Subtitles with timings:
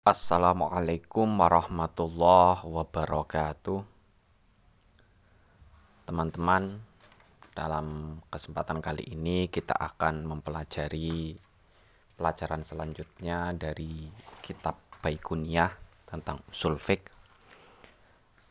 [0.00, 3.84] Assalamualaikum warahmatullahi wabarakatuh.
[6.08, 6.80] Teman-teman,
[7.52, 11.36] dalam kesempatan kali ini kita akan mempelajari
[12.16, 14.08] pelajaran selanjutnya dari
[14.40, 15.68] kitab Baikuniyah
[16.08, 17.04] tentang usul fiqh.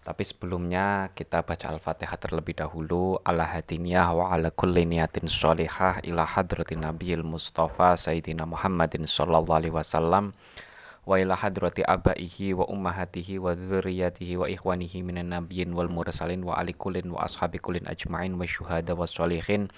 [0.05, 3.25] Tapi sebelumnya kita baca Al-Fatihah terlebih dahulu.
[3.25, 9.73] Ala hadiniyah wa ala kulli niyatin sholihah ila hadratin nabiyil mustafa sayyidina Muhammadin sallallahu alaihi
[9.73, 10.37] wasallam
[11.09, 16.53] wa ila hadrati abaihi wa ummahatihi wa dzurriyyatihi wa ikhwanihi minan nabiyyin wal mursalin wa
[16.53, 19.73] ali kullin wa ashabi kullin ajma'in wa syuhada wa sholihin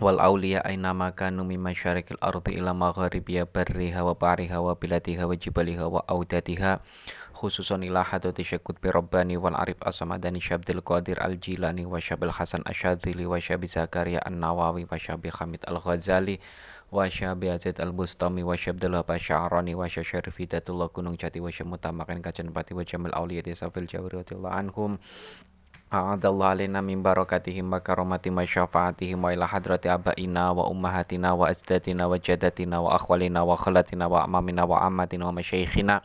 [0.00, 5.28] wal awliya aina ma kanu min masyarikil ardi ila magharibiha barriha wa bariha wa biladiha
[5.28, 6.80] wa jibaliha wa audatiha
[7.36, 12.32] khususan ila hadati syakut bi rabbani wal arif asamadani syabdil qadir al jilani wa syabil
[12.32, 16.40] hasan asyadzili wa syabi zakaria an nawawi wa syabi hamid al ghazali
[16.90, 21.46] wa syabi azid al bustami wa syabdil wa sya'rani wa syarif hidatullah gunung jati wa
[21.50, 24.98] syamutamakan kacan pati wa jamil awliyati safil jawri wa anhum.
[25.90, 31.50] A'adallah alina min barakatihim wa karamati wa syafaatihim wa ila hadrati abaina wa ummahatina wa
[31.50, 35.98] ajdatina wa jadatina wa akhwalina wa khalatina wa amamina wa ammatina wa masyaikhina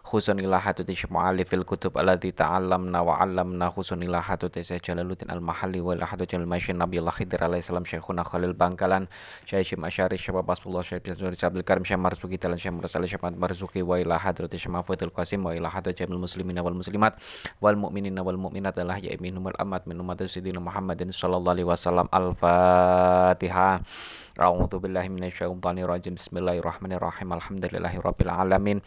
[0.00, 5.84] khusun ila hatuti syama'ali fil kutub alati ta'allamna wa 'allamna khusun ila hatuti Jalaluddin al-Mahalli
[5.84, 9.06] wa hatuti al-Masyin Nabi Allah Khidir alaihi salam Syekhuna Khalil Bangkalan
[9.44, 13.06] Syekh Syim Asyari Syekh Basbullah Syekh bin Zuri Abdul Karim Syekh Marzuki Talan Syekh Mursali
[13.06, 17.20] Syekh Marzuki wa ila hadrati Syekh Mahfudul Qasim wa ila jamil muslimin wal muslimat
[17.60, 20.20] wal mu'minin wal mu'minat Allah ya minhum al amat min umat
[20.60, 22.06] Muhammadin sallallahu alaihi wasallam.
[22.12, 23.80] al-Fatihah
[24.40, 27.28] A'udzu billahi minasyaitonir rajim Bismillahirrahmanirrahim.
[27.28, 28.78] Alhamdulillahi rabbil alamin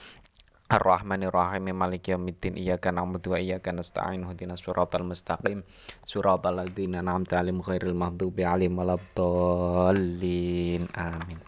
[0.71, 5.67] Ar-Rahmanir-Rahim Maliki yaumiddin Iyyaka na'budu wa iyyaka nasta'in Ihdinas siratal mustaqim
[6.07, 10.83] Siratal ladzina an'amta 'alaihim ghairil maghdubi 'alaihim waladdallin.
[10.95, 11.39] Amin.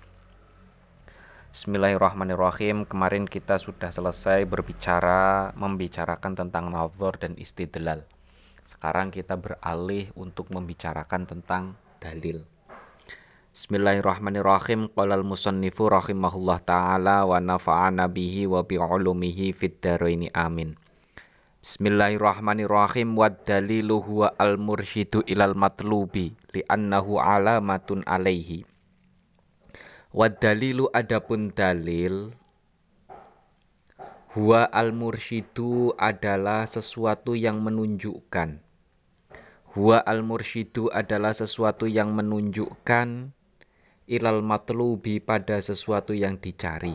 [1.55, 2.83] Bismillahirrahmanirrahim.
[2.83, 8.03] Kemarin kita sudah selesai berbicara membicarakan tentang nazar dan istidlal.
[8.67, 12.43] Sekarang kita beralih untuk membicarakan tentang dalil.
[13.55, 14.91] Bismillahirrahmanirrahim.
[14.91, 20.75] Qala al-musannifu rahimahullah taala wa nafa'ana bihi wa bi ulumihi fid dharaini amin.
[21.63, 28.67] Bismillahirrahmanirrahim wa dalilu huwa al-mursyidu ilal matlubi li'annahu alamatun alaihi.
[30.11, 32.35] Wa dalilu adapun dalil
[34.35, 38.59] huwa al-mursyidu adalah sesuatu yang menunjukkan.
[39.79, 43.34] Huwa al-mursyidu adalah sesuatu yang menunjukkan
[44.05, 46.93] ilal matlubi pada sesuatu yang dicari.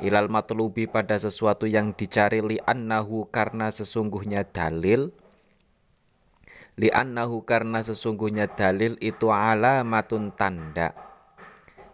[0.00, 5.10] Ilal matlubi pada sesuatu yang dicari li annahu karena sesungguhnya dalil.
[6.78, 10.94] Li annahu karena sesungguhnya dalil itu alamatun tanda.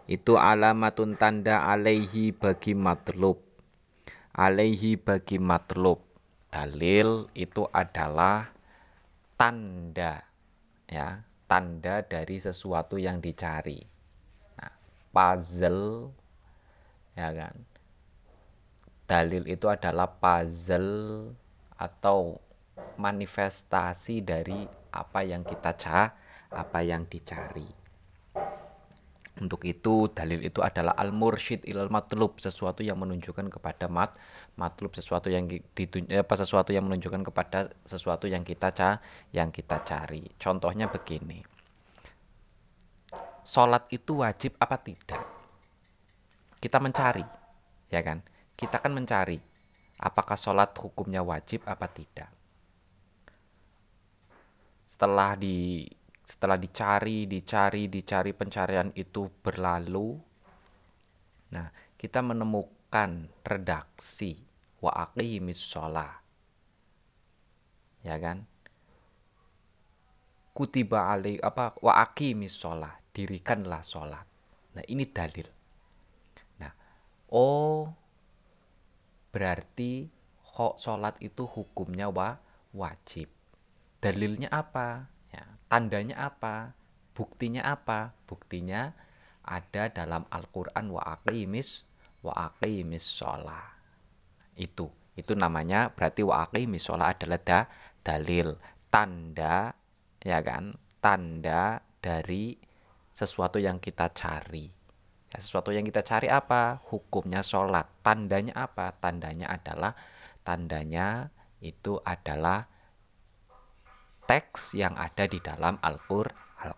[0.07, 3.41] Itu alamatun tanda alaihi bagi matlub.
[4.37, 5.99] Alaihi bagi matlub.
[6.47, 8.53] Dalil itu adalah
[9.35, 10.23] tanda
[10.87, 11.25] ya.
[11.47, 13.96] Tanda dari sesuatu yang dicari
[15.17, 16.13] puzzle
[17.17, 17.57] ya kan?
[19.09, 21.33] Dalil itu adalah puzzle
[21.73, 22.37] atau
[23.01, 24.61] manifestasi dari
[24.93, 26.13] apa yang kita cah
[26.53, 27.65] apa yang dicari.
[29.37, 34.17] Untuk itu dalil itu adalah al mursyid ilal matlub sesuatu yang menunjukkan kepada mat
[34.57, 38.73] matlub sesuatu yang ditunjuk apa sesuatu yang menunjukkan kepada sesuatu yang kita
[39.33, 40.25] yang kita cari.
[40.41, 41.56] Contohnya begini
[43.47, 45.23] sholat itu wajib apa tidak?
[46.59, 47.23] Kita mencari,
[47.87, 48.19] ya kan?
[48.59, 49.39] Kita kan mencari
[50.03, 52.27] apakah sholat hukumnya wajib apa tidak.
[54.83, 55.87] Setelah di
[56.27, 60.19] setelah dicari, dicari, dicari pencarian itu berlalu,
[61.55, 64.35] nah kita menemukan redaksi
[64.83, 66.19] wa aqimis sholat,
[68.03, 68.43] ya kan?
[70.51, 74.21] Kutiba ali apa wa aqimis sholat dirikanlah sholat.
[74.77, 75.49] Nah ini dalil.
[76.61, 76.69] Nah,
[77.33, 77.89] oh
[79.33, 80.05] berarti
[80.45, 82.37] kok sholat itu hukumnya wa,
[82.77, 83.33] wajib.
[83.97, 85.09] Dalilnya apa?
[85.33, 86.77] Ya, tandanya apa?
[87.17, 88.13] Buktinya apa?
[88.29, 88.93] Buktinya
[89.41, 91.89] ada dalam Al-Quran wa aqimis
[92.21, 93.73] wa aqimis sholat.
[94.53, 97.59] Itu, itu namanya berarti wa aqimis sholat adalah da,
[98.05, 98.53] dalil,
[98.93, 99.73] tanda,
[100.21, 100.77] ya kan?
[101.01, 102.66] Tanda dari
[103.17, 104.69] sesuatu yang kita cari.
[105.33, 106.77] Ya, sesuatu yang kita cari apa?
[106.93, 107.89] Hukumnya sholat.
[108.05, 108.93] Tandanya apa?
[108.93, 109.97] Tandanya adalah
[110.45, 112.69] tandanya itu adalah
[114.29, 116.37] teks yang ada di dalam Al-Qur'an.
[116.61, 116.77] Al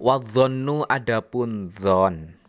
[0.00, 2.42] Wadzonnu adapun zon.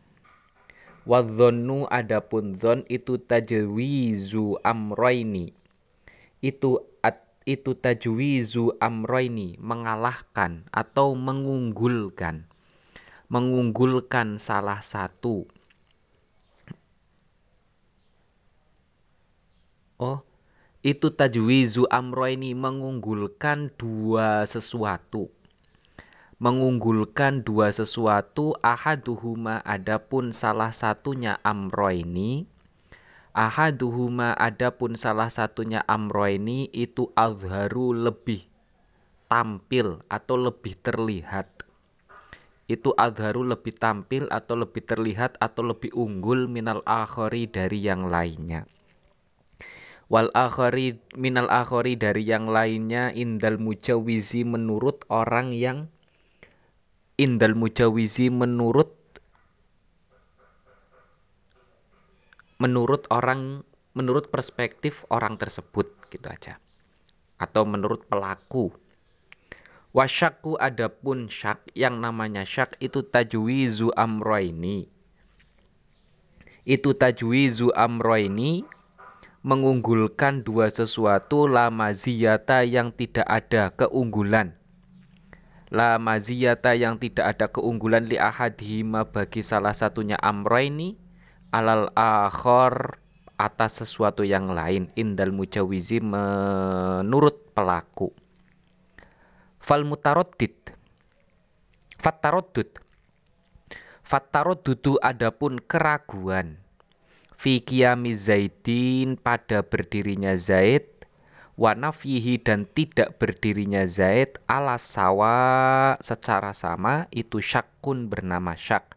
[1.04, 5.52] Wadhonu adapun dhon itu tajwizu amroini.
[6.40, 6.93] Itu
[7.44, 12.48] itu tajwizu amroini mengalahkan atau mengunggulkan.
[13.28, 15.48] Mengunggulkan salah satu.
[20.00, 20.20] Oh,
[20.84, 25.32] itu tajwizu amroini mengunggulkan dua sesuatu
[26.44, 32.52] mengunggulkan dua sesuatu ahaduhuma adapun salah satunya amro ini
[33.34, 38.46] ahaduhuma adapun salah satunya amro ini itu azharu lebih
[39.26, 41.66] tampil atau lebih terlihat.
[42.70, 48.70] Itu azharu lebih tampil atau lebih terlihat atau lebih unggul minal akhari dari yang lainnya.
[50.08, 55.90] Wal akhari minal akhari dari yang lainnya indal mujawizi menurut orang yang
[57.18, 59.03] indal mujawizi menurut
[62.58, 63.64] menurut orang
[63.94, 66.58] menurut perspektif orang tersebut gitu aja.
[67.38, 68.74] Atau menurut pelaku.
[69.94, 74.90] Wasyaku adapun syak yang namanya syak itu tajwizu amroini.
[76.66, 78.66] Itu tajwizu amroini
[79.44, 84.56] mengunggulkan dua sesuatu lama ziyata yang tidak ada keunggulan.
[85.74, 91.03] La maziyata yang tidak ada keunggulan li ahadihima bagi salah satunya amroini
[91.54, 92.98] alal akhor
[93.38, 94.90] atas sesuatu yang lain.
[94.98, 98.10] Indal mujawizi menurut pelaku.
[99.62, 100.74] Fal mutaroddid.
[102.02, 102.84] Fattaroddud
[104.04, 106.60] fattaroddudu adapun keraguan.
[107.34, 107.60] Fi
[108.14, 110.86] zaidin pada berdirinya Zaid
[111.58, 118.96] wanafihi dan tidak berdirinya Zaid ala sawa secara sama itu syakun bernama syak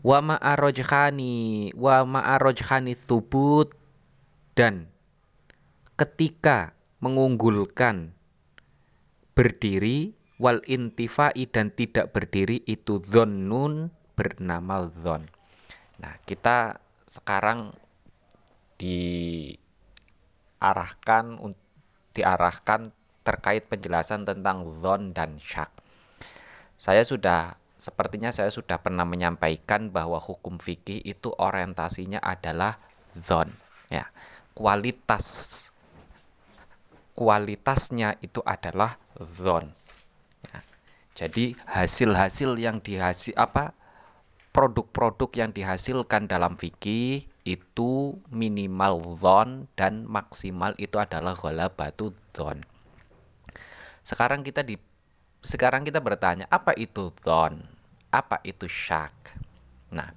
[0.00, 3.76] wa ma'arojhani wa ma'arojhani thubut
[4.56, 4.88] dan
[6.00, 6.72] ketika
[7.04, 8.16] mengunggulkan
[9.36, 15.28] berdiri wal intifai dan tidak berdiri itu dhonnun bernama dhon
[16.00, 17.76] nah kita sekarang
[18.80, 18.96] di
[20.60, 21.36] diarahkan
[22.16, 25.68] diarahkan terkait penjelasan tentang zon dan syak.
[26.80, 32.76] Saya sudah sepertinya saya sudah pernah menyampaikan bahwa hukum fikih itu orientasinya adalah
[33.16, 33.48] zon
[33.88, 34.04] ya.
[34.52, 35.24] Kualitas
[37.16, 39.72] kualitasnya itu adalah zon.
[40.52, 40.60] Ya.
[41.16, 43.72] Jadi hasil-hasil yang dihasil apa
[44.52, 51.32] produk-produk yang dihasilkan dalam fikih itu minimal zon dan maksimal itu adalah
[51.72, 52.60] batu zon.
[54.04, 54.76] Sekarang kita di
[55.40, 57.64] sekarang kita bertanya apa itu zon?
[58.12, 59.40] Apa itu syak?
[59.92, 60.12] Nah,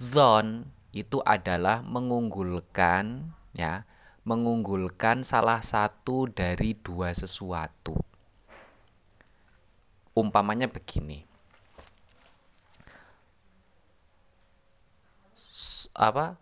[0.00, 3.88] zon itu adalah mengunggulkan ya,
[4.24, 7.96] mengunggulkan salah satu dari dua sesuatu.
[10.12, 11.28] Umpamanya begini.
[15.98, 16.38] apa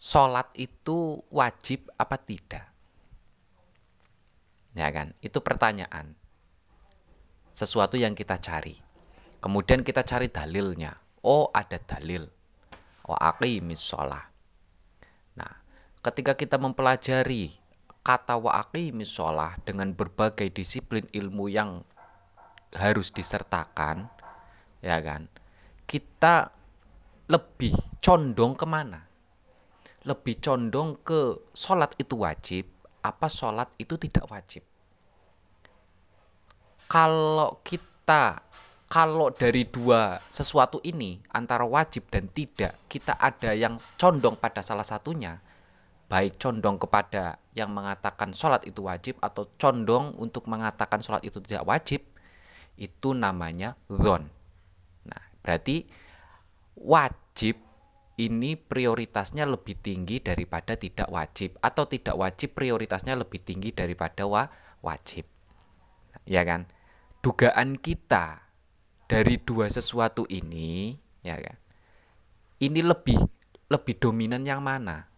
[0.00, 2.72] sholat itu wajib apa tidak?
[4.72, 5.12] Ya kan?
[5.20, 6.16] Itu pertanyaan.
[7.52, 8.76] Sesuatu yang kita cari.
[9.40, 10.94] Kemudian kita cari dalilnya.
[11.24, 12.24] Oh, ada dalil.
[13.08, 14.28] Oh, aqimis sholat.
[15.36, 15.52] Nah,
[16.00, 17.52] ketika kita mempelajari
[18.00, 21.84] kata wa aqimis sholat dengan berbagai disiplin ilmu yang
[22.76, 24.08] harus disertakan,
[24.80, 25.26] ya kan?
[25.84, 26.48] Kita
[27.28, 29.10] lebih condong ke mana?
[30.08, 32.64] lebih condong ke sholat itu wajib
[33.04, 34.64] apa sholat itu tidak wajib
[36.90, 38.42] kalau kita
[38.90, 44.82] kalau dari dua sesuatu ini antara wajib dan tidak kita ada yang condong pada salah
[44.82, 45.38] satunya
[46.10, 51.62] baik condong kepada yang mengatakan sholat itu wajib atau condong untuk mengatakan sholat itu tidak
[51.70, 52.02] wajib
[52.74, 54.26] itu namanya zon
[55.06, 55.86] nah berarti
[56.74, 57.70] wajib
[58.20, 64.44] ini prioritasnya lebih tinggi daripada tidak wajib atau tidak wajib prioritasnya lebih tinggi daripada wa
[64.84, 65.24] wajib.
[66.28, 66.68] Ya kan?
[67.20, 68.40] Dugaan kita
[69.04, 71.56] dari dua sesuatu ini, ya kan?
[72.60, 73.20] Ini lebih
[73.68, 75.08] lebih dominan yang mana?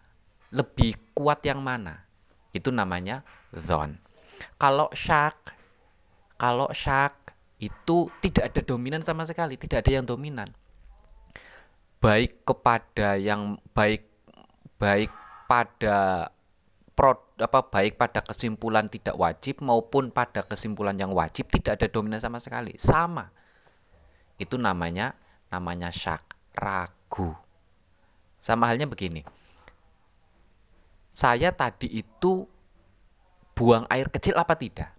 [0.50, 2.06] Lebih kuat yang mana?
[2.50, 3.22] Itu namanya
[3.54, 4.02] zon.
[4.58, 5.54] Kalau syak
[6.36, 7.14] kalau syak
[7.62, 10.50] itu tidak ada dominan sama sekali, tidak ada yang dominan
[12.02, 14.02] baik kepada yang baik
[14.82, 15.14] baik
[15.46, 16.26] pada
[16.98, 22.22] pro, apa baik pada kesimpulan tidak wajib maupun pada kesimpulan yang wajib tidak ada dominan
[22.22, 23.28] sama sekali sama
[24.38, 25.14] itu namanya
[25.52, 26.24] namanya syak
[26.56, 27.36] ragu
[28.42, 29.22] Sama halnya begini.
[31.14, 32.42] Saya tadi itu
[33.54, 34.90] buang air kecil apa tidak?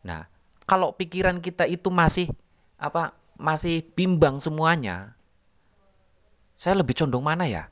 [0.00, 0.24] Nah,
[0.64, 2.32] kalau pikiran kita itu masih
[2.80, 3.12] apa?
[3.36, 5.12] Masih bimbang semuanya.
[6.56, 7.68] Saya lebih condong mana ya?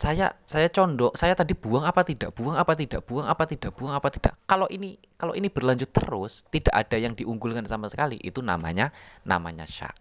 [0.00, 2.32] Saya saya condong saya tadi buang apa tidak?
[2.32, 3.04] Buang apa tidak?
[3.04, 3.76] Buang apa tidak?
[3.76, 4.32] Buang apa tidak?
[4.48, 8.96] Kalau ini kalau ini berlanjut terus tidak ada yang diunggulkan sama sekali itu namanya
[9.28, 9.92] namanya syak.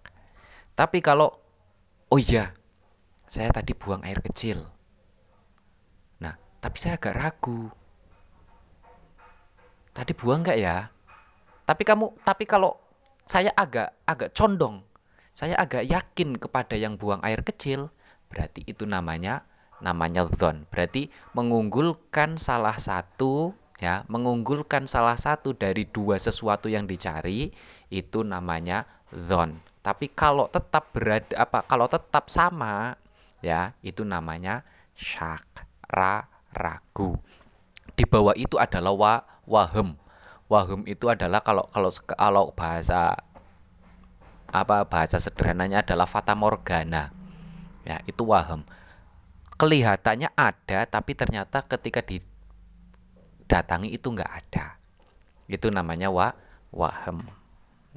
[0.71, 1.35] Tapi kalau
[2.15, 2.55] oh iya
[3.27, 4.63] saya tadi buang air kecil.
[6.23, 7.67] Nah tapi saya agak ragu.
[9.91, 10.87] Tadi buang nggak ya?
[11.67, 12.71] Tapi kamu tapi kalau
[13.27, 14.79] saya agak agak condong
[15.35, 17.91] saya agak yakin kepada yang buang air kecil
[18.31, 19.48] berarti itu namanya
[19.79, 20.67] namanya zon.
[20.69, 27.51] Berarti mengunggulkan salah satu ya, mengunggulkan salah satu dari dua sesuatu yang dicari
[27.89, 29.59] itu namanya zon.
[29.79, 32.99] Tapi kalau tetap berada apa kalau tetap sama
[33.39, 37.15] ya, itu namanya syak, ra, ragu.
[37.95, 39.13] Di bawah itu adalah wa,
[39.47, 39.95] wahem.
[40.51, 43.15] Wahem itu adalah kalau kalau kalau bahasa
[44.49, 47.13] apa bahasa sederhananya adalah fata morgana.
[47.87, 48.65] Ya, itu wahem
[49.59, 54.79] kelihatannya ada tapi ternyata ketika didatangi itu nggak ada.
[55.51, 56.31] Itu namanya wa
[56.71, 57.27] waham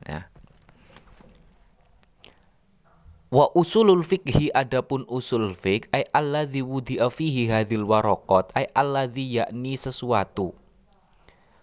[0.03, 0.27] ya.
[3.33, 9.73] Wa usulul fikhi adapun usul fik ay alladzi wudi'a fihi hadhil waraqat ay alladzi yakni
[9.79, 10.53] sesuatu.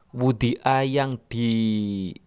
[0.09, 2.17] Wudi'a yang dibentuk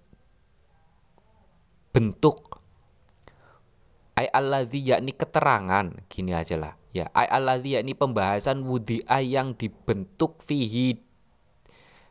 [4.15, 5.91] ay alladzi yakni keterangan.
[6.07, 11.01] Gini aja lah ya ay alladhi yakni pembahasan wudi'a yang dibentuk fihi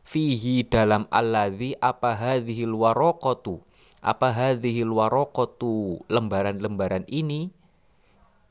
[0.02, 3.62] fihi dalam alladhi apa hadhil waraqatu
[4.02, 7.54] apa hadhil waraqatu lembaran-lembaran ini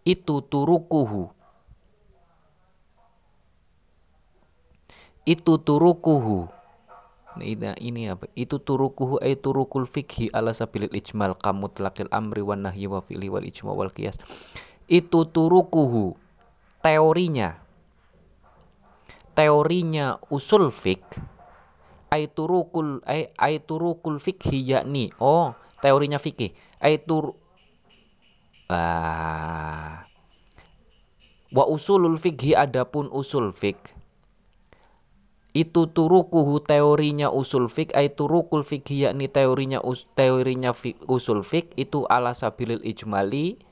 [0.06, 1.28] itu turukuhu.
[5.28, 6.48] Itu turukuhu.
[7.30, 8.26] Nah, ini apa?
[8.34, 13.46] Itu turukuhu ay turukul fikhi ala sabilil ijmal kamutlaqil amri wan nahyi wa fi'li wal
[13.46, 14.18] ijma wal qiyas
[14.90, 16.18] itu turukuhu
[16.82, 17.62] teorinya.
[19.38, 21.06] Teorinya usul fik.
[22.10, 23.06] Aiturukul
[23.38, 26.50] aiturukul fikhi yakni oh teorinya fikih.
[26.82, 27.38] Aitur
[28.66, 30.10] ah.
[31.54, 33.94] Wa usulul fikhi adapun usul fik.
[35.54, 37.94] Itu turukuhu teorinya usul fik.
[37.94, 41.74] Ay turukul fikhi yakni teorinya us, teorinya fik, usul fik.
[41.78, 43.69] Itu ala sabilil ijmali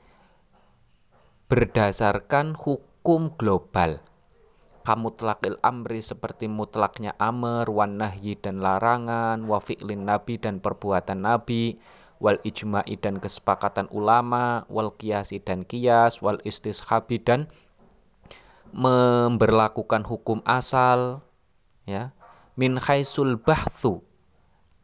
[1.49, 4.05] berdasarkan hukum global.
[4.85, 11.25] Kamu telakil amri seperti mutlaknya amr, wan nahyi dan larangan, wa fi'lin nabi dan perbuatan
[11.25, 11.81] nabi,
[12.21, 17.49] wal ijma'i dan kesepakatan ulama, wal kiasi dan kias, wal istishabi dan
[18.69, 21.25] memberlakukan hukum asal,
[21.89, 22.13] ya,
[22.53, 24.05] min khaisul bahthu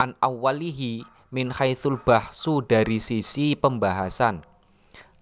[0.01, 4.54] an awalihi min haitsul bahsu dari sisi pembahasan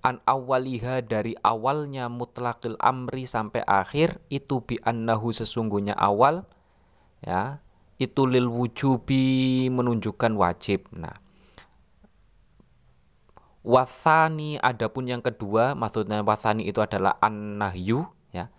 [0.03, 6.43] an awaliha dari awalnya mutlakil amri sampai akhir itu bi annahu sesungguhnya awal
[7.23, 7.63] ya
[7.95, 10.91] itu lil wujubi menunjukkan wajib.
[10.91, 11.15] Nah
[13.63, 18.03] wasani adapun yang kedua maksudnya wasani itu adalah an nahyu
[18.35, 18.51] ya.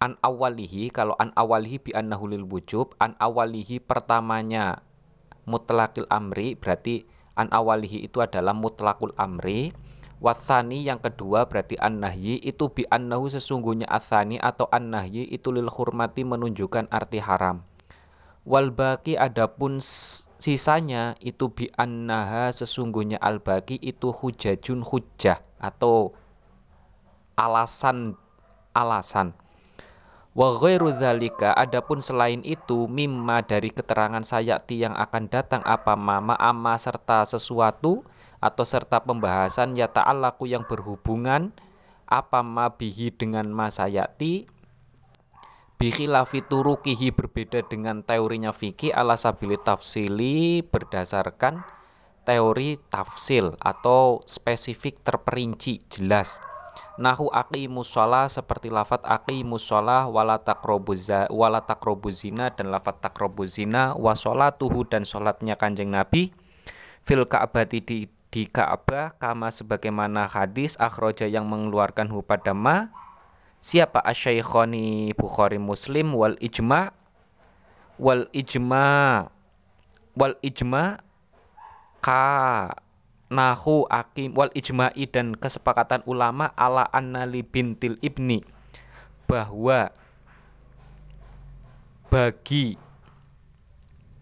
[0.00, 4.80] An awalihi kalau an awalihi bi annahu lil wujub an awalihi pertamanya
[5.44, 7.04] mutlakil amri berarti
[7.36, 9.76] an awalihi itu adalah mutlakul amri
[10.16, 16.24] Wasani yang kedua berarti an-nahyi itu bi annahu sesungguhnya asani atau an-nahyi itu lil hurmati
[16.24, 17.60] menunjukkan arti haram.
[18.48, 19.76] Wal baki adapun
[20.40, 26.16] sisanya itu bi annaha sesungguhnya al baki itu hujajun hujjah atau
[27.36, 28.16] alasan
[28.72, 29.36] alasan.
[30.32, 36.36] Wa ghairu dzalika adapun selain itu mimma dari keterangan sayati yang akan datang apa mama
[36.40, 38.04] ama serta sesuatu
[38.46, 41.50] atau serta pembahasan ya ta'alaku yang berhubungan
[42.06, 44.46] apa mabihi dengan masayati
[45.76, 51.66] bikhilafi turukihi berbeda dengan teorinya fikih ala sabili tafsili berdasarkan
[52.26, 56.42] teori tafsil atau spesifik terperinci jelas.
[56.96, 60.40] Nahu aqimus sholah seperti lafat aqimus sholah wala
[61.28, 66.32] wala takrobuzina dan lafat takrobuzina wa sholatuhu dan sholatnya kanjeng nabi.
[67.06, 67.98] Fil ka'bati di
[68.30, 72.90] di Ka'bah kama sebagaimana hadis akhroja yang mengeluarkan hu pada ma
[73.62, 76.92] siapa asyaikhoni Bukhari Muslim wal ijma
[77.96, 79.26] wal ijma
[80.16, 81.00] wal ijma
[82.04, 82.24] ka
[83.26, 88.46] nahu akim wal ijma'i dan kesepakatan ulama ala annali bintil ibni
[89.26, 89.90] bahwa
[92.06, 92.78] bagi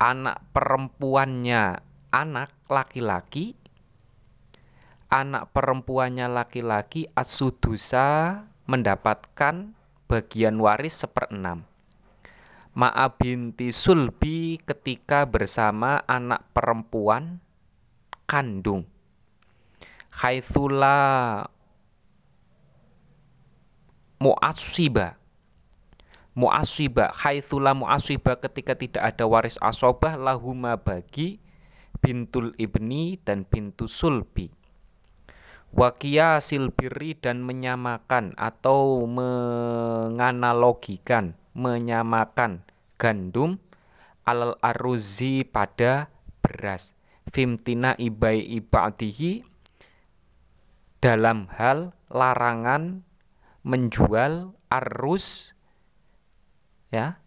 [0.01, 3.53] anak perempuannya anak laki-laki
[5.15, 9.71] anak perempuannya laki-laki asudusa mendapatkan
[10.11, 11.63] bagian waris seperenam.
[12.75, 17.39] Ma'a binti sulbi ketika bersama anak perempuan
[18.27, 18.91] kandung.
[20.11, 20.99] Haitsula
[24.19, 25.15] mu'assiba.
[26.35, 31.39] Mu'assiba haitsula mu'assiba ketika tidak ada waris asobah lahuma bagi
[32.03, 34.51] bintul ibni dan bintu sulbi
[35.75, 42.67] wakia silbiri dan menyamakan atau menganalogikan menyamakan
[42.99, 43.59] gandum
[44.23, 46.09] alal aruzi pada
[46.41, 46.95] beras.
[47.35, 49.43] Fimtina ibai ibadihi
[51.03, 53.03] dalam hal larangan
[53.65, 55.57] menjual arus
[56.93, 57.19] ya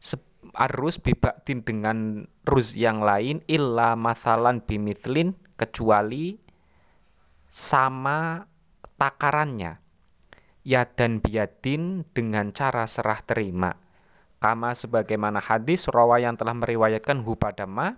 [0.58, 6.40] arus bibaktin dengan rus yang lain illa masalan bimitlin kecuali
[7.52, 8.48] sama
[8.96, 9.80] takarannya.
[10.68, 13.80] Ya dan biadin dengan cara serah terima.
[14.38, 17.98] Kama sebagaimana hadis rawa yang telah meriwayatkan hu pada ma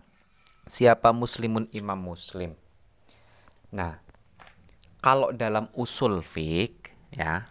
[0.69, 2.53] siapa muslimun imam muslim.
[3.73, 3.97] Nah
[5.01, 7.49] kalau dalam usul fik ya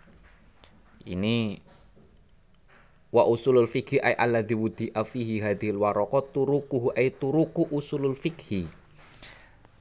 [1.08, 1.58] ini
[3.08, 8.68] wa usulul fikhi ay alladhi wudi afihi hadil waraqat turukuhu ay turuku usulul fikhi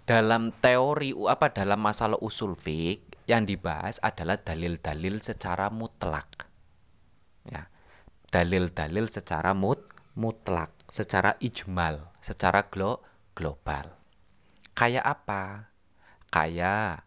[0.08, 6.48] dalam teori apa dalam masalah usul fik yang dibahas adalah dalil-dalil secara mutlak
[7.44, 7.68] ya
[8.32, 9.84] dalil-dalil secara mut
[10.16, 13.04] mutlak secara ijmal secara glo
[13.36, 14.00] global
[14.80, 15.76] kayak apa
[16.32, 17.04] kayak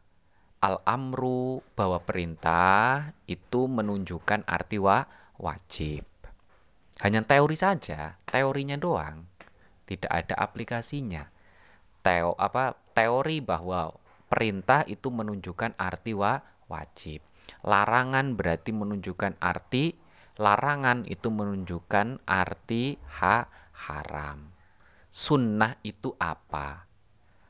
[0.60, 5.08] al-amru bahwa perintah itu menunjukkan arti wa
[5.40, 6.04] wajib.
[7.00, 9.24] Hanya teori saja, teorinya doang.
[9.88, 11.32] Tidak ada aplikasinya.
[12.04, 13.96] Teo apa teori bahwa
[14.28, 16.36] perintah itu menunjukkan arti wa
[16.68, 17.24] wajib.
[17.64, 19.96] Larangan berarti menunjukkan arti
[20.36, 23.48] larangan itu menunjukkan arti ha
[23.88, 24.52] haram.
[25.08, 26.84] Sunnah itu apa?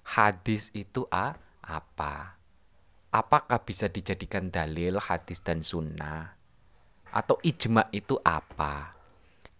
[0.06, 2.40] Hadis itu a apa?
[3.10, 6.38] apakah bisa dijadikan dalil hadis dan sunnah?
[7.10, 8.94] Atau ijma itu apa?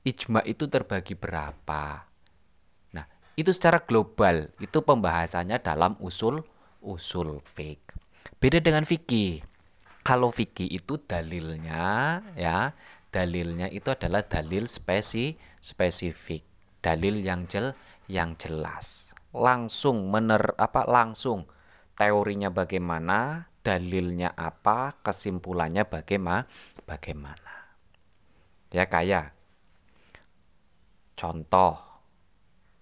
[0.06, 2.09] Ijma itu terbagi berapa?
[3.38, 6.42] Itu secara global, itu pembahasannya dalam usul
[6.80, 7.80] usul fik.
[8.40, 9.44] Beda dengan fikih.
[10.00, 12.72] Kalau fikih itu dalilnya ya,
[13.12, 16.40] dalilnya itu adalah dalil spesi spesifik,
[16.80, 17.76] dalil yang jel
[18.08, 19.12] yang jelas.
[19.30, 21.46] Langsung mener apa langsung
[21.94, 26.48] teorinya bagaimana, dalilnya apa, kesimpulannya bagaimana,
[26.88, 27.76] bagaimana.
[28.72, 29.36] Ya kayak
[31.14, 31.89] contoh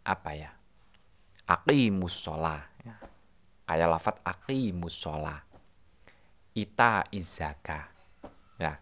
[0.09, 0.51] apa ya?
[1.45, 2.65] Aqimus sholah.
[2.81, 2.97] Ya.
[3.69, 5.45] Kayak lafat aqimus sholah.
[6.57, 7.93] Ita izaka.
[8.57, 8.81] Ya.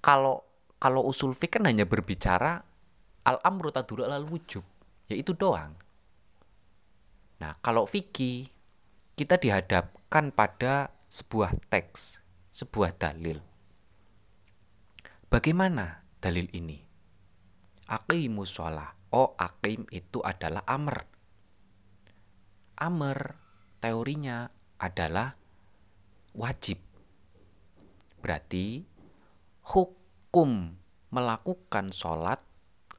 [0.00, 0.40] Kalau
[0.80, 2.58] kalau usul fik kan hanya berbicara
[3.22, 4.66] al amru tadur al wujub,
[5.06, 5.78] ya itu doang.
[7.38, 8.50] Nah, kalau fikih
[9.14, 12.18] kita dihadapkan pada sebuah teks,
[12.50, 13.38] sebuah dalil.
[15.30, 16.91] Bagaimana dalil ini?
[17.92, 18.88] Aqimus sholah.
[19.12, 21.04] Oh, akim itu adalah amr.
[22.80, 23.18] Amr
[23.76, 24.48] teorinya
[24.80, 25.36] adalah
[26.32, 26.80] wajib.
[28.24, 28.80] Berarti
[29.68, 30.72] hukum
[31.12, 32.40] melakukan sholat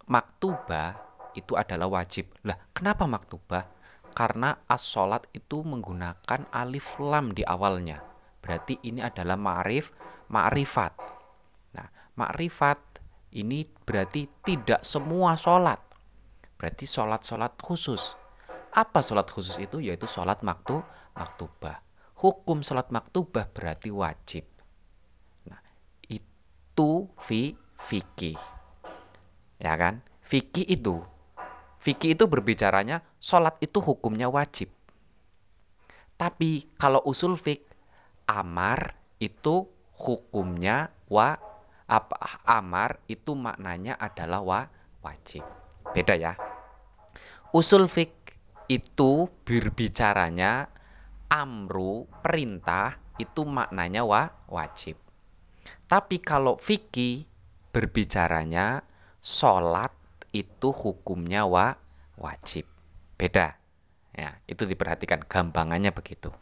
[0.06, 0.94] maktubah
[1.34, 2.30] itu adalah wajib.
[2.46, 3.74] Lah, kenapa maktubah?
[4.14, 8.00] karena as-sholat itu menggunakan alif lam di awalnya.
[8.40, 9.90] Berarti ini adalah ma'rif,
[10.30, 10.94] ma'rifat.
[11.74, 11.88] Nah,
[12.22, 12.93] ma'rifat
[13.34, 15.82] ini berarti tidak semua sholat.
[16.58, 18.16] Berarti sholat-sholat khusus.
[18.74, 19.82] Apa sholat khusus itu?
[19.82, 20.82] Yaitu sholat maktu,
[21.18, 21.82] maktubah.
[22.22, 24.46] Hukum sholat maktubah berarti wajib.
[25.50, 25.60] Nah,
[26.08, 28.40] itu fi fikih.
[29.60, 30.06] Ya kan?
[30.24, 31.04] Fikih itu
[31.84, 34.72] Fikih itu berbicaranya sholat itu hukumnya wajib.
[36.16, 37.68] Tapi kalau usul fik
[38.24, 39.68] amar itu
[40.00, 41.36] hukumnya wa
[41.94, 44.62] apa amar itu maknanya adalah wa
[45.06, 45.46] wajib.
[45.94, 46.34] Beda ya.
[47.54, 48.34] Usul fik
[48.66, 50.74] itu berbicaranya
[51.30, 54.98] amru perintah itu maknanya wa wajib.
[55.86, 57.30] Tapi kalau fikih
[57.70, 58.82] berbicaranya
[59.22, 59.94] sholat
[60.34, 61.78] itu hukumnya wa
[62.18, 62.66] wajib.
[63.22, 63.62] Beda.
[64.14, 66.34] Ya, itu diperhatikan gampangannya begitu.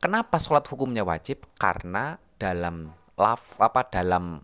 [0.00, 1.44] Kenapa sholat hukumnya wajib?
[1.60, 4.40] Karena dalam laf apa dalam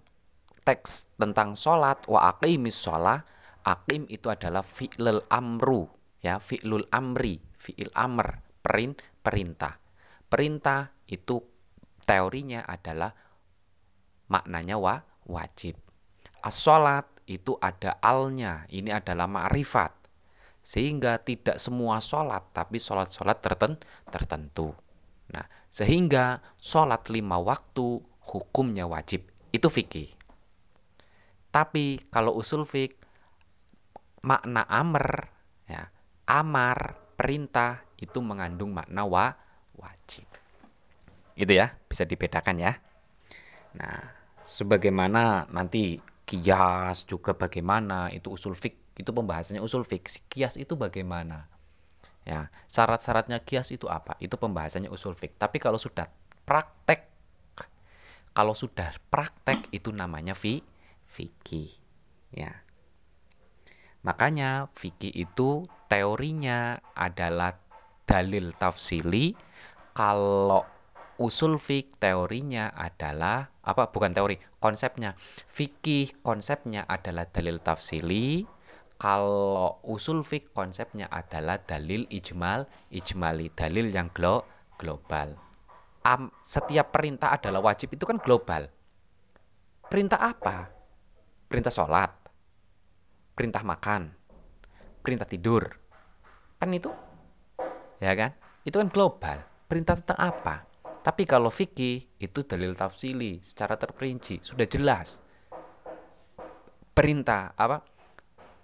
[0.63, 3.25] teks tentang sholat wa aqimis sholat
[3.65, 5.89] akim itu adalah fi'lul amru
[6.21, 9.79] ya fi'lul amri fi'il amr perin perintah.
[10.27, 11.39] Perintah itu
[12.03, 13.11] teorinya adalah
[14.31, 15.79] maknanya wa wajib.
[16.43, 19.95] As-sholat itu ada alnya ini adalah ma'rifat.
[20.67, 23.39] Sehingga tidak semua sholat tapi sholat-sholat
[24.11, 24.75] tertentu.
[25.31, 29.31] Nah sehingga sholat lima waktu hukumnya wajib.
[29.55, 30.11] Itu fikih.
[31.55, 33.01] Tapi kalau usul fik
[34.27, 35.31] makna amr
[35.71, 35.89] ya
[36.27, 39.33] amar perintah itu mengandung makna wa
[39.79, 40.27] wajib.
[41.39, 42.73] Itu ya bisa dibedakan ya.
[43.79, 44.13] Nah
[44.45, 51.49] sebagaimana nanti kias juga bagaimana itu usul fik itu pembahasannya usul fik kias itu bagaimana?
[52.27, 54.19] Ya syarat-syaratnya kias itu apa?
[54.21, 56.11] Itu pembahasannya usul fik tapi kalau sudah
[56.45, 57.16] praktek
[58.37, 60.61] kalau sudah praktek itu namanya fi
[61.09, 61.73] fikih
[62.37, 62.53] ya.
[64.05, 67.57] Makanya fikih itu teorinya adalah
[68.05, 69.33] dalil tafsili.
[69.97, 70.69] Kalau
[71.17, 75.17] usul fik teorinya adalah apa bukan teori konsepnya.
[75.49, 78.45] Fikih konsepnya adalah dalil tafsili.
[79.01, 84.45] Kalau usul fik konsepnya adalah dalil ijmal ijmali dalil yang glo
[84.77, 85.46] global
[86.07, 88.71] Am, setiap perintah adalah wajib itu kan global
[89.91, 90.71] perintah apa
[91.51, 92.11] perintah sholat
[93.35, 94.15] perintah makan
[95.03, 95.67] perintah tidur
[96.63, 96.91] kan itu
[97.99, 98.31] ya kan
[98.63, 100.67] itu kan global perintah tentang apa
[101.07, 105.23] tapi kalau fikih itu dalil tafsili secara terperinci, sudah jelas.
[106.91, 107.79] Perintah apa?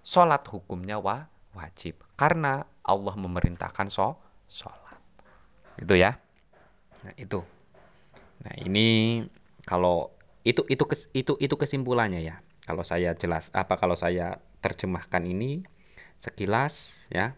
[0.03, 1.23] Salat hukumnya wa,
[1.55, 4.19] wajib karena Allah memerintahkan so,
[4.51, 4.99] salat.
[5.79, 6.19] Itu ya.
[7.03, 7.41] Nah, itu.
[8.43, 9.23] Nah, ini
[9.67, 10.11] kalau
[10.43, 10.85] itu itu
[11.15, 12.37] itu itu kesimpulannya ya.
[12.63, 15.67] Kalau saya jelas apa kalau saya terjemahkan ini
[16.23, 17.35] sekilas ya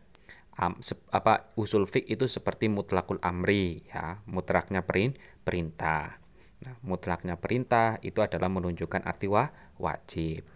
[0.61, 0.77] um,
[1.11, 6.21] apa usul fik itu seperti mutlakul amri ya mutlaknya perin perintah
[6.63, 9.51] nah mutlaknya perintah itu adalah menunjukkan arti wa,
[9.81, 10.47] wajib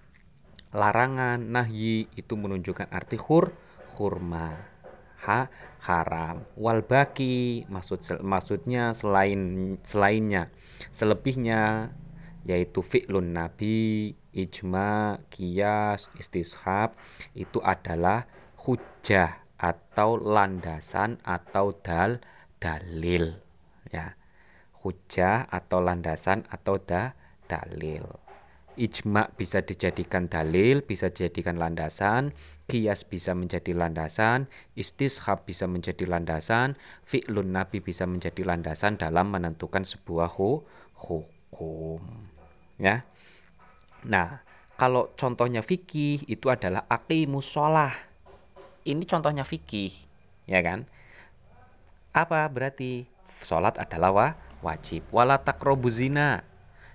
[0.72, 3.52] larangan nahyi itu menunjukkan arti hur
[3.96, 4.77] hurma
[5.28, 5.52] ha
[5.84, 6.48] haram.
[6.56, 10.48] Wal baki maksud maksudnya selain selainnya.
[10.88, 11.92] Selebihnya
[12.48, 16.96] yaitu fi'lun nabi ijma kias istishab
[17.36, 18.24] itu adalah
[18.64, 22.24] hujah atau landasan atau dal
[22.56, 23.36] dalil.
[23.92, 24.16] Ya.
[24.80, 27.12] Hujah atau landasan atau da
[27.50, 28.27] dalil
[28.78, 32.30] ijma bisa dijadikan dalil bisa dijadikan landasan
[32.70, 34.46] kias bisa menjadi landasan
[34.78, 40.62] istishab bisa menjadi landasan fi'lun nabi bisa menjadi landasan dalam menentukan sebuah hu
[40.94, 42.00] hukum
[42.78, 43.02] ya
[44.06, 44.40] nah
[44.78, 48.08] kalau contohnya fikih itu adalah aqimus sholah
[48.88, 49.92] ini contohnya fikih,
[50.48, 50.88] ya kan?
[52.16, 54.28] Apa berarti sholat adalah wa,
[54.64, 55.04] wajib?
[55.12, 55.92] Wala takrobu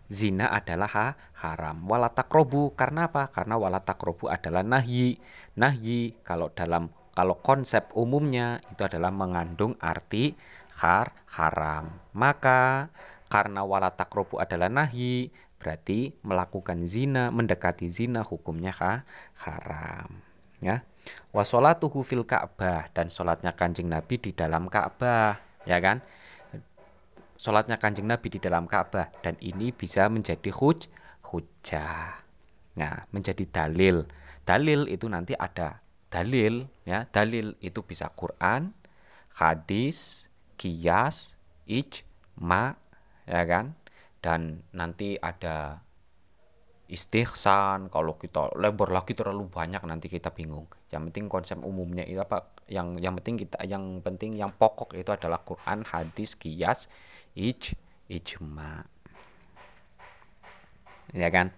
[0.09, 0.51] zina.
[0.51, 1.07] Adalah ha,
[1.43, 1.83] haram.
[1.87, 3.29] Wala takrobu karena apa?
[3.29, 5.19] Karena wala takrobu adalah nahyi.
[5.59, 10.33] Nahyi kalau dalam kalau konsep umumnya itu adalah mengandung arti
[10.81, 11.93] har haram.
[12.17, 12.89] Maka
[13.29, 19.05] karena wala takrobu adalah nahyi, berarti melakukan zina, mendekati zina hukumnya ha,
[19.45, 20.09] haram.
[20.63, 20.85] Ya
[21.33, 26.03] wasolatuhu fil Ka'bah dan sholatnya kanjeng Nabi di dalam Ka'bah ya kan
[27.37, 30.87] sholatnya kanjeng Nabi di dalam Ka'bah dan ini bisa menjadi huj
[31.29, 32.23] hujah
[32.73, 34.05] nah menjadi dalil.
[34.43, 37.05] Dalil itu nanti ada dalil ya.
[37.07, 38.73] Dalil itu bisa Quran
[39.37, 42.75] hadis kias ijma
[43.29, 43.77] ya kan?
[44.23, 45.83] Dan nanti ada
[46.87, 47.89] istihsan.
[47.89, 50.67] Kalau kita lebar lagi terlalu banyak nanti kita bingung.
[50.93, 55.11] Yang penting konsep umumnya itu apa yang yang penting kita yang penting yang pokok itu
[55.11, 56.87] adalah Quran hadis kias
[57.35, 57.75] ij
[58.07, 58.87] ijma
[61.13, 61.51] ya kan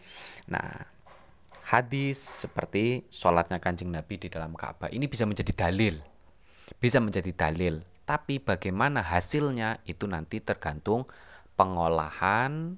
[0.50, 0.88] nah
[1.70, 5.98] hadis seperti sholatnya kanjeng Nabi di dalam Ka'bah ini bisa menjadi dalil
[6.82, 11.10] bisa menjadi dalil tapi bagaimana hasilnya itu nanti tergantung
[11.58, 12.78] pengolahan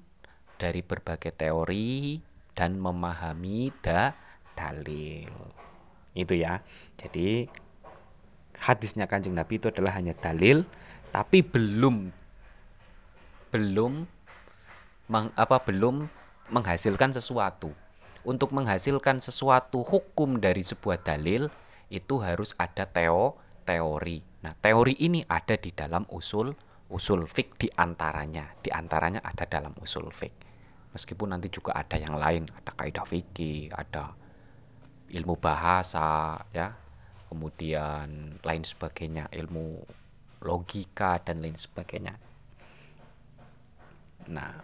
[0.56, 2.18] dari berbagai teori
[2.56, 4.16] dan memahami da
[4.56, 5.30] dalil.
[6.16, 6.58] Itu ya.
[6.98, 7.46] Jadi
[8.62, 10.66] hadisnya Kanjeng Nabi itu adalah hanya dalil
[11.14, 12.12] tapi belum
[13.48, 13.92] belum
[15.08, 16.04] meng, apa belum
[16.52, 17.72] menghasilkan sesuatu.
[18.28, 21.48] Untuk menghasilkan sesuatu hukum dari sebuah dalil
[21.88, 24.20] itu harus ada teo teori.
[24.44, 26.52] Nah, teori ini ada di dalam usul
[26.88, 30.48] usul fik di antaranya, di antaranya ada dalam usul fik.
[30.92, 34.16] Meskipun nanti juga ada yang lain, ada kaidah fikih, ada
[35.12, 36.72] ilmu bahasa, ya,
[37.28, 39.84] kemudian lain sebagainya, ilmu
[40.42, 42.16] logika dan lain sebagainya.
[44.28, 44.60] Nah,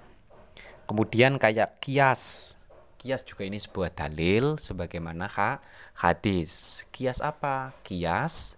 [0.89, 2.57] kemudian kayak kias.
[3.01, 5.61] Kias juga ini sebuah dalil sebagaimana ha,
[6.01, 6.85] hadis.
[6.89, 7.77] Kias apa?
[7.85, 8.57] Kias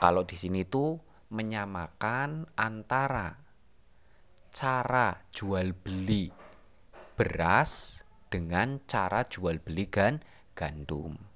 [0.00, 0.96] kalau di sini itu
[1.28, 3.36] menyamakan antara
[4.54, 6.30] cara jual beli
[7.14, 10.22] beras dengan cara jual beli gan
[10.54, 11.33] gandum.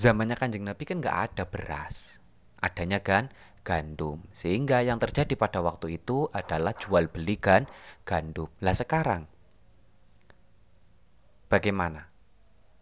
[0.00, 2.24] Zamannya Kanjeng Nabi kan nggak ada beras,
[2.64, 3.28] adanya kan
[3.60, 4.24] gandum.
[4.32, 7.68] Sehingga yang terjadi pada waktu itu adalah jual beli gan
[8.08, 8.48] gandum.
[8.64, 9.28] Lah sekarang
[11.52, 12.08] bagaimana?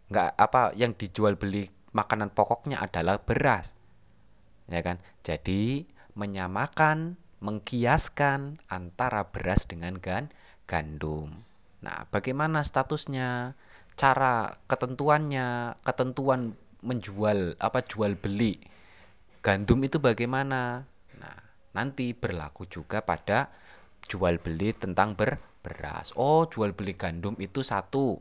[0.07, 3.75] Nggak apa yang dijual beli makanan pokoknya adalah beras.
[4.71, 5.03] Ya kan?
[5.19, 10.31] Jadi menyamakan, mengkiaskan antara beras dengan gan
[10.71, 11.43] gandum.
[11.83, 13.59] Nah, bagaimana statusnya?
[13.99, 18.59] Cara ketentuannya, ketentuan menjual apa jual beli
[19.39, 20.83] gandum itu bagaimana?
[21.19, 21.39] Nah,
[21.75, 23.51] nanti berlaku juga pada
[24.07, 26.15] jual beli tentang ber beras.
[26.15, 28.19] Oh, jual beli gandum itu satu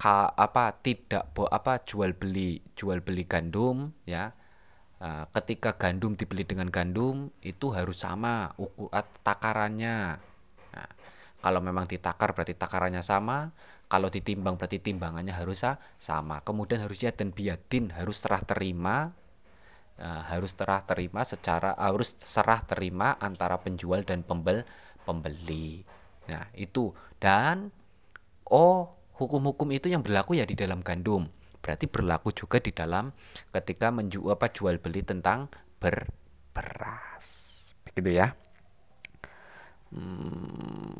[0.00, 4.32] ka, apa tidak bo apa jual beli jual beli gandum ya.
[5.02, 10.18] Nah, ketika gandum dibeli dengan gandum itu harus sama ukuran takarannya.
[11.42, 13.50] Kalau memang ditakar berarti takarannya sama,
[13.90, 15.66] kalau ditimbang berarti timbangannya harus
[15.98, 16.38] sama.
[16.46, 19.10] Kemudian harusnya dan biadin harus serah terima
[19.98, 24.64] uh, harus serah terima secara harus serah terima antara penjual dan pembel
[25.02, 25.82] pembeli.
[26.30, 27.70] Nah, itu dan
[28.48, 31.26] oh hukum-hukum itu yang berlaku ya di dalam gandum.
[31.62, 33.14] Berarti berlaku juga di dalam
[33.54, 35.46] ketika menjual apa jual beli tentang
[35.78, 36.10] ber
[36.50, 37.58] beras.
[37.86, 38.41] Begitu ya.
[39.92, 40.96] Hmm,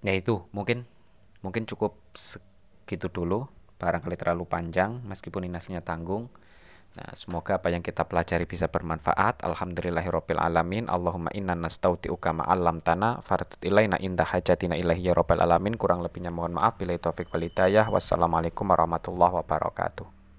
[0.00, 0.88] ya itu mungkin
[1.44, 3.44] mungkin cukup segitu dulu
[3.76, 6.32] barangkali terlalu panjang meskipun ini aslinya tanggung
[6.98, 9.46] Nah, semoga apa yang kita pelajari bisa bermanfaat.
[9.46, 10.90] Alhamdulillahirabbil alamin.
[10.90, 15.78] Allahumma inna nastauti'uka ma 'allamtana fardut ilaina inda hajatina ilahi ya alamin.
[15.78, 16.74] Kurang lebihnya mohon maaf.
[16.74, 17.86] Bila taufik wal hidayah.
[17.86, 20.17] Wassalamualaikum warahmatullahi wabarakatuh.